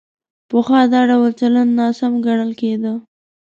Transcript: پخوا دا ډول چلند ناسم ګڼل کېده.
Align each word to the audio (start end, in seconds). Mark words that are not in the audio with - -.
پخوا 0.49 0.81
دا 0.93 1.01
ډول 1.09 1.31
چلند 1.39 1.71
ناسم 1.79 2.11
ګڼل 2.25 2.51
کېده. 2.61 2.93